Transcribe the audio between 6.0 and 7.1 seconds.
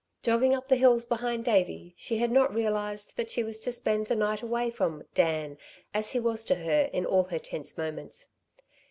he was to her in